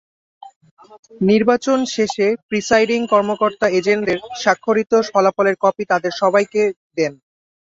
নির্বাচন 1.21 1.79
শেষে 1.95 2.27
প্রিসাইডিং 2.49 2.99
কর্মকর্তা 3.13 3.67
এজেন্টদের 3.79 4.19
স্বাক্ষরিত 4.41 4.91
ফলাফলের 5.09 5.55
কপি 5.63 5.83
তাঁদের 5.91 6.13
সবাইকে 6.21 6.61
দেন। 6.97 7.13